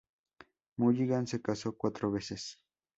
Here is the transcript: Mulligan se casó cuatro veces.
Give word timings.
Mulligan 0.79 1.27
se 1.27 1.43
casó 1.43 1.77
cuatro 1.77 2.09
veces. 2.11 2.57